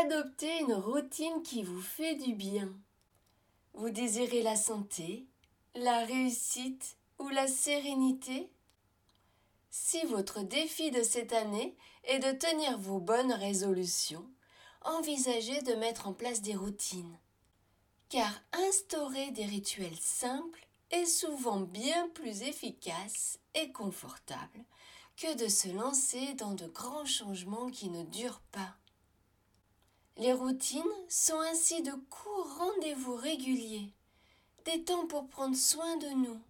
Adoptez 0.00 0.58
une 0.58 0.74
routine 0.74 1.42
qui 1.44 1.62
vous 1.62 1.80
fait 1.80 2.16
du 2.16 2.34
bien. 2.34 2.72
Vous 3.74 3.90
désirez 3.90 4.42
la 4.42 4.56
santé, 4.56 5.24
la 5.76 6.04
réussite 6.04 6.96
ou 7.20 7.28
la 7.28 7.46
sérénité? 7.46 8.50
Si 9.70 10.04
votre 10.06 10.42
défi 10.42 10.90
de 10.90 11.04
cette 11.04 11.32
année 11.32 11.76
est 12.02 12.18
de 12.18 12.36
tenir 12.36 12.76
vos 12.76 12.98
bonnes 12.98 13.32
résolutions, 13.32 14.28
envisagez 14.82 15.60
de 15.62 15.74
mettre 15.74 16.08
en 16.08 16.12
place 16.12 16.42
des 16.42 16.56
routines. 16.56 17.16
Car 18.08 18.32
instaurer 18.52 19.30
des 19.30 19.46
rituels 19.46 20.00
simples 20.00 20.66
est 20.90 21.06
souvent 21.06 21.60
bien 21.60 22.08
plus 22.14 22.42
efficace 22.42 23.38
et 23.54 23.70
confortable 23.70 24.64
que 25.16 25.36
de 25.36 25.46
se 25.46 25.68
lancer 25.68 26.34
dans 26.34 26.54
de 26.54 26.66
grands 26.66 27.06
changements 27.06 27.70
qui 27.70 27.90
ne 27.90 28.02
durent 28.02 28.42
pas. 28.50 28.74
Les 30.16 30.32
routines 30.32 30.82
sont 31.08 31.40
ainsi 31.40 31.82
de 31.82 31.90
courts 32.08 32.56
rendez-vous 32.58 33.16
réguliers, 33.16 33.92
des 34.64 34.84
temps 34.84 35.08
pour 35.08 35.28
prendre 35.28 35.56
soin 35.56 35.96
de 35.96 36.08
nous, 36.08 36.40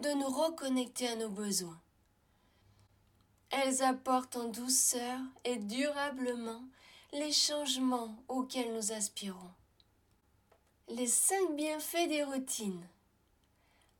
de 0.00 0.10
nous 0.14 0.28
reconnecter 0.28 1.06
à 1.06 1.14
nos 1.14 1.28
besoins. 1.28 1.80
Elles 3.50 3.82
apportent 3.82 4.36
en 4.36 4.48
douceur 4.48 5.20
et 5.44 5.56
durablement 5.56 6.64
les 7.12 7.30
changements 7.30 8.16
auxquels 8.26 8.74
nous 8.74 8.90
aspirons. 8.90 9.52
Les 10.88 11.06
cinq 11.06 11.54
bienfaits 11.54 12.08
des 12.08 12.24
routines. 12.24 12.88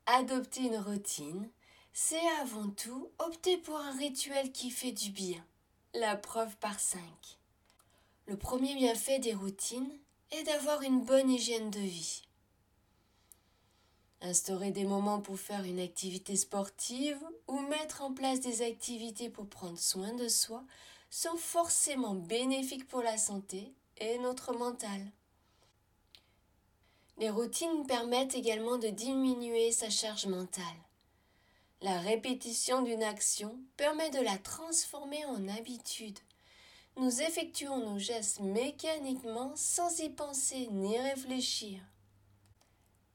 Adopter 0.07 0.63
une 0.63 0.79
routine, 0.79 1.49
c'est 1.93 2.29
avant 2.41 2.71
tout 2.71 3.09
opter 3.21 3.57
pour 3.59 3.77
un 3.77 3.93
rituel 3.93 4.51
qui 4.51 4.71
fait 4.71 4.91
du 4.91 5.11
bien. 5.11 5.45
La 5.95 6.17
preuve 6.17 6.57
par 6.57 6.81
cinq. 6.81 7.39
Le 8.27 8.37
premier 8.37 8.75
bienfait 8.77 9.19
des 9.19 9.35
routines 9.35 9.99
est 10.31 10.45
d'avoir 10.45 10.83
une 10.83 11.05
bonne 11.05 11.29
hygiène 11.29 11.71
de 11.71 11.81
vie. 11.81 12.23
Instaurer 14.21 14.71
des 14.71 14.85
moments 14.85 15.21
pour 15.21 15.39
faire 15.41 15.65
une 15.65 15.81
activité 15.81 16.37
sportive 16.37 17.19
ou 17.49 17.59
mettre 17.59 18.03
en 18.03 18.13
place 18.13 18.39
des 18.39 18.63
activités 18.63 19.29
pour 19.29 19.49
prendre 19.49 19.79
soin 19.79 20.15
de 20.15 20.29
soi 20.29 20.63
sont 21.11 21.37
forcément 21.37 22.15
bénéfiques 22.15 22.87
pour 22.87 23.03
la 23.03 23.19
santé 23.19 23.75
et 23.97 24.19
notre 24.19 24.57
mental. 24.57 25.01
Les 27.19 27.29
routines 27.29 27.87
permettent 27.89 28.37
également 28.37 28.79
de 28.79 28.89
diminuer 28.89 29.73
sa 29.73 29.91
charge 29.91 30.27
mentale. 30.27 30.65
La 31.81 31.99
répétition 31.99 32.83
d'une 32.83 33.03
action 33.03 33.59
permet 33.77 34.11
de 34.11 34.21
la 34.21 34.39
transformer 34.39 35.25
en 35.25 35.49
habitude. 35.49 36.19
Nous 36.97 37.23
effectuons 37.23 37.79
nos 37.79 37.99
gestes 37.99 38.41
mécaniquement 38.41 39.53
sans 39.57 39.99
y 39.99 40.11
penser 40.11 40.69
ni 40.71 40.99
réfléchir. 40.99 41.81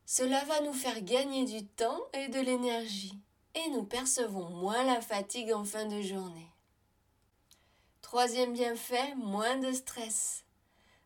Cela 0.06 0.44
va 0.45 0.61
nous 0.61 0.73
faire 0.73 1.02
gagner 1.02 1.45
du 1.45 1.66
temps 1.66 2.02
et 2.14 2.28
de 2.28 2.39
l'énergie, 2.39 3.19
et 3.53 3.69
nous 3.69 3.84
percevons 3.84 4.50
moins 4.50 4.84
la 4.84 5.00
fatigue 5.00 5.53
en 5.53 5.64
fin 5.64 5.86
de 5.86 6.02
journée. 6.02 6.47
Troisième 8.02 8.53
bienfait, 8.53 9.14
moins 9.16 9.58
de 9.58 9.72
stress. 9.72 10.44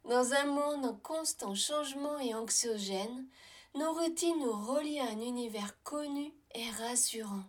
Dans 0.06 0.33
un 0.33 0.45
monde 0.45 0.85
en 0.85 0.94
constant 0.94 1.56
changement 1.56 2.19
et 2.19 2.33
anxiogène, 2.33 3.28
nos 3.75 3.91
routines 3.94 4.39
nous 4.39 4.53
relient 4.53 5.00
à 5.00 5.09
un 5.09 5.19
univers 5.19 5.81
connu 5.83 6.31
et 6.56 6.69
rassurant. 6.72 7.44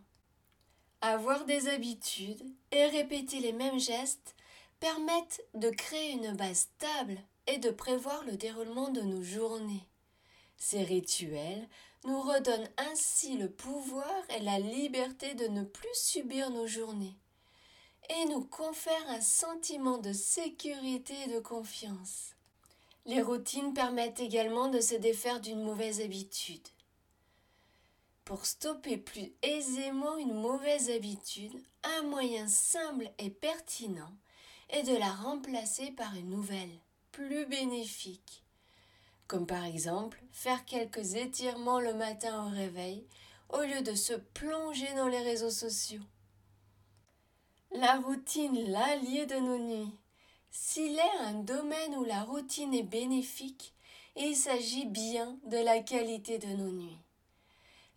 Avoir 1.00 1.44
des 1.44 1.68
habitudes 1.68 2.42
et 2.70 2.86
répéter 2.86 3.40
les 3.40 3.52
mêmes 3.52 3.78
gestes 3.78 4.34
permettent 4.82 5.44
de 5.54 5.70
créer 5.70 6.10
une 6.10 6.32
base 6.32 6.66
stable 6.80 7.16
et 7.46 7.58
de 7.58 7.70
prévoir 7.70 8.24
le 8.24 8.36
déroulement 8.36 8.88
de 8.88 9.00
nos 9.00 9.22
journées. 9.22 9.86
Ces 10.56 10.82
rituels 10.82 11.68
nous 12.02 12.20
redonnent 12.20 12.68
ainsi 12.78 13.38
le 13.38 13.48
pouvoir 13.48 14.12
et 14.36 14.40
la 14.40 14.58
liberté 14.58 15.34
de 15.34 15.46
ne 15.46 15.62
plus 15.62 15.94
subir 15.94 16.50
nos 16.50 16.66
journées 16.66 17.16
et 18.10 18.24
nous 18.24 18.44
confèrent 18.44 19.08
un 19.10 19.20
sentiment 19.20 19.98
de 19.98 20.12
sécurité 20.12 21.14
et 21.26 21.32
de 21.32 21.38
confiance. 21.38 22.34
Les 23.06 23.22
routines 23.22 23.74
permettent 23.74 24.18
également 24.18 24.66
de 24.66 24.80
se 24.80 24.96
défaire 24.96 25.40
d'une 25.40 25.62
mauvaise 25.62 26.00
habitude. 26.00 26.66
Pour 28.24 28.46
stopper 28.46 28.96
plus 28.96 29.32
aisément 29.42 30.16
une 30.16 30.34
mauvaise 30.34 30.90
habitude, 30.90 31.54
un 31.84 32.02
moyen 32.02 32.48
simple 32.48 33.12
et 33.18 33.30
pertinent 33.30 34.10
est 34.72 34.82
de 34.82 34.96
la 34.96 35.12
remplacer 35.12 35.92
par 35.92 36.14
une 36.16 36.30
nouvelle, 36.30 36.78
plus 37.12 37.46
bénéfique 37.46 38.42
comme 39.32 39.46
par 39.46 39.64
exemple 39.64 40.22
faire 40.30 40.66
quelques 40.66 41.14
étirements 41.14 41.80
le 41.80 41.94
matin 41.94 42.44
au 42.44 42.50
réveil 42.50 43.06
au 43.48 43.62
lieu 43.62 43.80
de 43.80 43.94
se 43.94 44.12
plonger 44.12 44.92
dans 44.94 45.08
les 45.08 45.22
réseaux 45.22 45.48
sociaux. 45.48 46.02
La 47.74 47.98
routine, 48.00 48.70
l'allié 48.70 49.24
de 49.24 49.36
nos 49.36 49.56
nuits. 49.56 49.98
S'il 50.50 50.98
est 50.98 51.18
un 51.20 51.32
domaine 51.32 51.96
où 51.96 52.04
la 52.04 52.24
routine 52.24 52.74
est 52.74 52.82
bénéfique, 52.82 53.72
il 54.16 54.36
s'agit 54.36 54.84
bien 54.84 55.38
de 55.46 55.56
la 55.56 55.80
qualité 55.80 56.36
de 56.36 56.48
nos 56.48 56.70
nuits. 56.70 57.00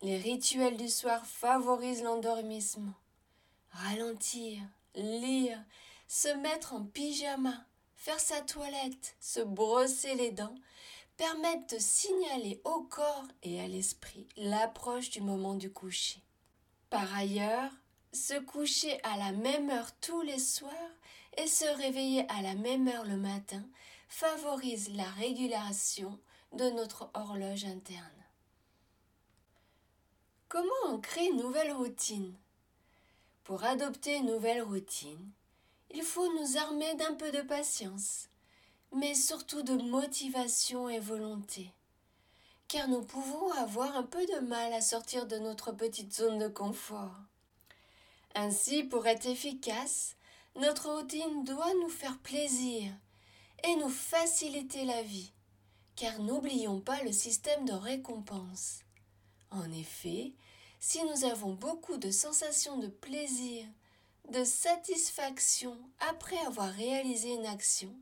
Les 0.00 0.16
rituels 0.16 0.78
du 0.78 0.88
soir 0.88 1.26
favorisent 1.26 2.02
l'endormissement. 2.02 2.94
Ralentir, 3.72 4.62
lire, 4.94 5.62
se 6.08 6.28
mettre 6.28 6.74
en 6.74 6.84
pyjama, 6.84 7.66
faire 7.96 8.20
sa 8.20 8.40
toilette, 8.40 9.16
se 9.20 9.40
brosser 9.40 10.14
les 10.14 10.30
dents 10.30 10.54
permettent 11.16 11.74
de 11.74 11.78
signaler 11.78 12.60
au 12.64 12.82
corps 12.82 13.28
et 13.42 13.60
à 13.60 13.68
l'esprit 13.68 14.28
l'approche 14.36 15.10
du 15.10 15.20
moment 15.22 15.54
du 15.54 15.72
coucher. 15.72 16.22
Par 16.90 17.14
ailleurs, 17.14 17.72
se 18.12 18.38
coucher 18.38 19.02
à 19.02 19.16
la 19.16 19.32
même 19.32 19.70
heure 19.70 19.90
tous 20.00 20.22
les 20.22 20.38
soirs 20.38 20.72
et 21.36 21.46
se 21.46 21.64
réveiller 21.76 22.26
à 22.30 22.42
la 22.42 22.54
même 22.54 22.88
heure 22.88 23.04
le 23.04 23.16
matin 23.16 23.64
favorise 24.08 24.90
la 24.94 25.04
régulation 25.10 26.18
de 26.52 26.70
notre 26.70 27.10
horloge 27.14 27.64
interne. 27.64 28.24
Comment 30.48 30.70
on 30.86 31.00
crée 31.00 31.26
une 31.26 31.38
nouvelle 31.38 31.72
routine? 31.72 32.34
Pour 33.44 33.64
adopter 33.64 34.16
une 34.16 34.26
nouvelle 34.26 34.62
routine, 34.62 35.30
il 35.90 36.02
faut 36.02 36.32
nous 36.38 36.56
armer 36.58 36.94
d'un 36.94 37.14
peu 37.14 37.30
de 37.30 37.42
patience 37.42 38.28
mais 38.92 39.14
surtout 39.14 39.62
de 39.62 39.74
motivation 39.74 40.88
et 40.88 41.00
volonté. 41.00 41.72
Car 42.68 42.88
nous 42.88 43.02
pouvons 43.02 43.52
avoir 43.52 43.96
un 43.96 44.02
peu 44.02 44.24
de 44.26 44.40
mal 44.40 44.72
à 44.72 44.80
sortir 44.80 45.26
de 45.26 45.38
notre 45.38 45.72
petite 45.72 46.14
zone 46.14 46.38
de 46.38 46.48
confort. 46.48 47.14
Ainsi, 48.34 48.84
pour 48.84 49.06
être 49.06 49.26
efficace, 49.26 50.16
notre 50.56 50.90
routine 50.90 51.44
doit 51.44 51.72
nous 51.74 51.88
faire 51.88 52.18
plaisir 52.18 52.92
et 53.64 53.76
nous 53.76 53.88
faciliter 53.88 54.84
la 54.84 55.02
vie, 55.02 55.32
car 55.94 56.18
n'oublions 56.20 56.80
pas 56.80 57.02
le 57.02 57.12
système 57.12 57.64
de 57.64 57.72
récompense. 57.72 58.80
En 59.50 59.70
effet, 59.72 60.32
si 60.80 61.02
nous 61.04 61.24
avons 61.24 61.52
beaucoup 61.54 61.98
de 61.98 62.10
sensations 62.10 62.78
de 62.78 62.88
plaisir, 62.88 63.66
de 64.30 64.44
satisfaction 64.44 65.78
après 66.00 66.38
avoir 66.46 66.72
réalisé 66.72 67.32
une 67.32 67.46
action, 67.46 67.94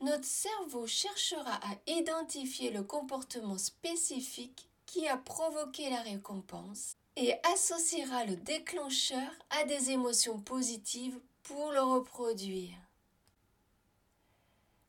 notre 0.00 0.24
cerveau 0.24 0.86
cherchera 0.86 1.54
à 1.62 1.76
identifier 1.86 2.70
le 2.70 2.82
comportement 2.82 3.58
spécifique 3.58 4.68
qui 4.84 5.08
a 5.08 5.16
provoqué 5.16 5.88
la 5.90 6.02
récompense 6.02 6.96
et 7.16 7.34
associera 7.54 8.24
le 8.24 8.36
déclencheur 8.36 9.30
à 9.50 9.64
des 9.64 9.90
émotions 9.90 10.38
positives 10.38 11.18
pour 11.42 11.72
le 11.72 11.80
reproduire. 11.80 12.76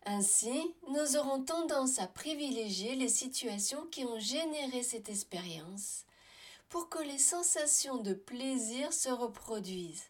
Ainsi, 0.06 0.74
nous 0.90 1.18
aurons 1.18 1.44
tendance 1.44 2.00
à 2.00 2.08
privilégier 2.08 2.96
les 2.96 3.10
situations 3.10 3.86
qui 3.92 4.06
ont 4.06 4.20
généré 4.20 4.84
cette 4.84 5.10
expérience 5.10 6.06
pour 6.70 6.90
que 6.90 7.00
les 7.00 7.18
sensations 7.18 7.98
de 7.98 8.14
plaisir 8.14 8.92
se 8.92 9.10
reproduisent. 9.10 10.10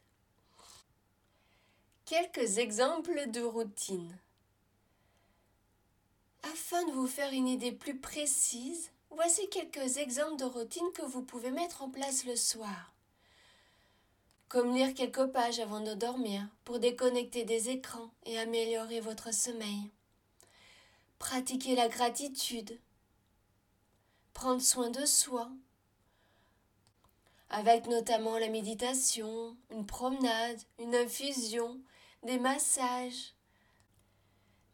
Quelques 2.07 2.57
exemples 2.59 3.30
de 3.31 3.42
routine. 3.42 4.18
Afin 6.44 6.86
de 6.86 6.94
vous 6.94 7.06
faire 7.06 7.33
une 7.33 7.50
idée 7.50 7.74
plus 7.74 8.00
précise, 8.00 8.92
voici 9.09 9.50
quelques 9.50 9.98
exemples 9.98 10.38
de 10.38 10.45
routines 10.45 10.94
que 10.94 11.01
vous 11.01 11.21
pouvez 11.21 11.51
mettre 11.51 11.81
en 11.81 11.89
place 11.89 12.24
le 12.24 12.38
soir. 12.38 12.94
Comme 14.48 14.74
lire 14.74 14.94
quelques 14.94 15.25
pages 15.25 15.59
avant 15.59 15.81
de 15.81 15.95
dormir 15.95 16.48
pour 16.63 16.80
déconnecter 16.80 17.44
des 17.44 17.68
écrans 17.71 18.10
et 18.25 18.39
améliorer 18.39 19.01
votre 19.01 19.33
sommeil. 19.33 19.92
Pratiquer 21.19 21.75
la 21.75 21.89
gratitude. 21.89 22.80
Prendre 24.33 24.62
soin 24.62 24.92
de 24.92 25.06
soi. 25.06 25.51
Avec 27.50 27.86
notamment 27.88 28.38
la 28.38 28.48
méditation, 28.48 29.57
une 29.71 29.86
promenade, 29.86 30.62
une 30.80 30.95
infusion, 30.95 31.81
des 32.27 32.39
massages, 32.39 33.33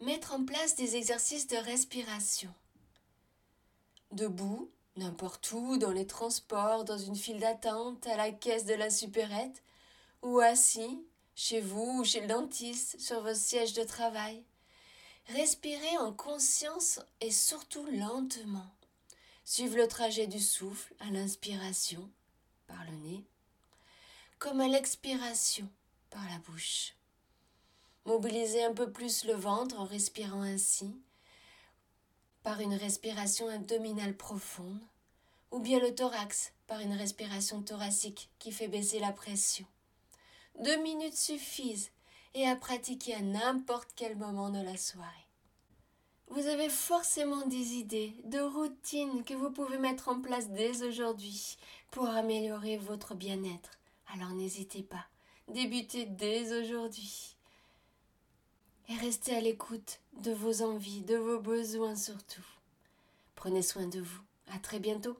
mettre 0.01 0.33
en 0.33 0.43
place 0.43 0.75
des 0.75 0.95
exercices 0.95 1.45
de 1.45 1.55
respiration. 1.55 2.51
Debout, 4.11 4.71
n'importe 4.95 5.51
où, 5.51 5.77
dans 5.77 5.91
les 5.91 6.07
transports, 6.07 6.83
dans 6.83 6.97
une 6.97 7.15
file 7.15 7.39
d'attente, 7.39 8.07
à 8.07 8.17
la 8.17 8.31
caisse 8.31 8.65
de 8.65 8.73
la 8.73 8.89
supérette, 8.89 9.61
ou 10.23 10.39
assis, 10.39 11.05
chez 11.35 11.61
vous 11.61 11.99
ou 11.99 12.03
chez 12.03 12.21
le 12.21 12.27
dentiste, 12.27 12.99
sur 12.99 13.21
votre 13.21 13.37
siège 13.37 13.73
de 13.73 13.83
travail. 13.83 14.43
Respirez 15.27 15.97
en 15.99 16.11
conscience 16.11 17.01
et 17.21 17.31
surtout 17.31 17.85
lentement. 17.85 18.71
Suivez 19.45 19.77
le 19.77 19.87
trajet 19.87 20.25
du 20.25 20.39
souffle 20.39 20.95
à 20.99 21.11
l'inspiration 21.11 22.09
par 22.65 22.83
le 22.85 22.95
nez, 22.97 23.23
comme 24.39 24.59
à 24.59 24.67
l'expiration 24.67 25.69
par 26.09 26.23
la 26.29 26.39
bouche. 26.39 26.95
Mobilisez 28.05 28.63
un 28.65 28.73
peu 28.73 28.91
plus 28.91 29.23
le 29.23 29.33
ventre 29.33 29.79
en 29.79 29.85
respirant 29.85 30.41
ainsi, 30.41 30.93
par 32.43 32.59
une 32.59 32.73
respiration 32.73 33.47
abdominale 33.47 34.15
profonde, 34.17 34.81
ou 35.51 35.59
bien 35.59 35.79
le 35.79 35.95
thorax 35.95 36.51
par 36.67 36.81
une 36.81 36.93
respiration 36.93 37.61
thoracique 37.61 38.29
qui 38.39 38.51
fait 38.51 38.67
baisser 38.67 38.99
la 38.99 39.13
pression. 39.13 39.65
Deux 40.59 40.81
minutes 40.81 41.15
suffisent 41.15 41.91
et 42.33 42.47
à 42.47 42.55
pratiquer 42.55 43.15
à 43.15 43.21
n'importe 43.21 43.89
quel 43.95 44.17
moment 44.17 44.49
de 44.49 44.61
la 44.61 44.75
soirée. 44.75 45.09
Vous 46.29 46.47
avez 46.47 46.69
forcément 46.69 47.45
des 47.45 47.73
idées, 47.75 48.15
de 48.25 48.39
routines 48.39 49.23
que 49.23 49.33
vous 49.33 49.51
pouvez 49.51 49.77
mettre 49.77 50.09
en 50.09 50.19
place 50.19 50.49
dès 50.49 50.83
aujourd'hui 50.83 51.57
pour 51.91 52.07
améliorer 52.07 52.77
votre 52.77 53.13
bien-être. 53.13 53.79
Alors 54.13 54.31
n'hésitez 54.31 54.83
pas, 54.83 55.05
débutez 55.47 56.05
dès 56.05 56.59
aujourd'hui. 56.59 57.37
Et 58.89 58.95
restez 58.97 59.35
à 59.35 59.41
l'écoute 59.41 59.99
de 60.21 60.31
vos 60.31 60.61
envies, 60.61 61.01
de 61.01 61.15
vos 61.15 61.39
besoins 61.39 61.95
surtout. 61.95 62.45
Prenez 63.35 63.61
soin 63.61 63.87
de 63.87 64.01
vous. 64.01 64.21
À 64.53 64.59
très 64.59 64.79
bientôt. 64.79 65.17